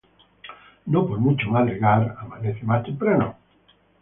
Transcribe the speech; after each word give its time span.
No 0.87 1.05
por 1.05 1.19
mucho 1.19 1.47
madrugar 1.51 2.15
amanece 2.19 2.63
más 2.65 2.83
temprano. 2.83 3.35